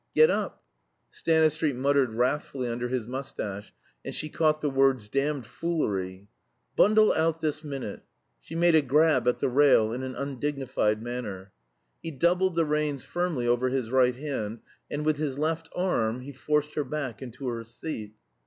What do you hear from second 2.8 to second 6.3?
his mustache, and she caught the words "damned foolery."